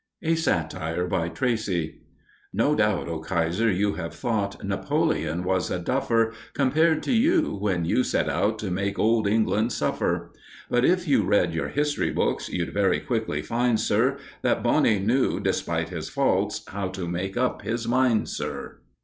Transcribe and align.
A 0.23 0.33
SATIRE 0.33 1.05
BY 1.05 1.29
TRACEY 1.29 1.99
No 2.51 2.73
doubt, 2.73 3.07
O 3.07 3.19
Kaiser, 3.19 3.69
you 3.69 3.93
have 3.93 4.15
thought 4.15 4.63
Napoleon 4.65 5.43
was 5.43 5.69
a 5.69 5.77
duffer 5.77 6.33
Compared 6.55 7.03
to 7.03 7.13
you, 7.13 7.55
when 7.61 7.85
you 7.85 8.03
set 8.03 8.27
out 8.27 8.57
To 8.57 8.71
make 8.71 8.97
Old 8.97 9.27
England 9.27 9.71
suffer. 9.73 10.31
But 10.71 10.83
if 10.85 11.07
you 11.07 11.21
read 11.23 11.53
your 11.53 11.69
history 11.69 12.09
books, 12.09 12.49
You'll 12.49 12.71
very 12.71 12.99
quickly 12.99 13.43
find, 13.43 13.79
Sir, 13.79 14.17
That 14.41 14.63
Boney 14.63 14.97
knew, 14.97 15.39
despite 15.39 15.89
his 15.89 16.09
faults, 16.09 16.63
How 16.69 16.87
to 16.87 17.07
make 17.07 17.37
up 17.37 17.61
his 17.61 17.87
mind, 17.87 18.27
Sir. 18.27 18.79